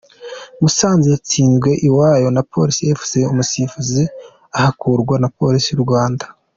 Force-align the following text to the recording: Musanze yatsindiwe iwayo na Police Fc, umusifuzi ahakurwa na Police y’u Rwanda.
Musanze 0.61 1.07
yatsindiwe 1.13 1.71
iwayo 1.87 2.27
na 2.35 2.41
Police 2.51 2.83
Fc, 2.99 3.11
umusifuzi 3.33 4.01
ahakurwa 4.57 5.15
na 5.21 5.29
Police 5.37 5.67
y’u 5.71 5.83
Rwanda. 5.85 6.25